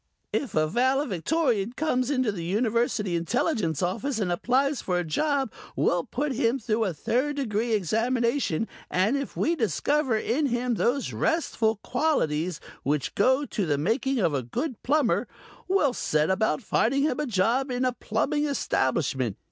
[0.33, 6.05] If a Valedictorian comes into the University Intelligence Office and applies for a job we'll
[6.05, 11.75] put him through a third degree examination and if we discover in him those restful
[11.83, 15.27] qualities which go to the making of a good plumber,
[15.67, 19.37] we'll set about finding him a job in a plumbing establishment.